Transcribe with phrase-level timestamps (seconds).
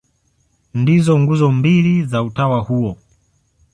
[0.79, 2.97] Ndizo nguzo mbili za utawa huo.